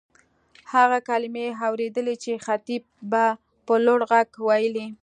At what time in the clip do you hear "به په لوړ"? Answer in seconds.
3.11-3.99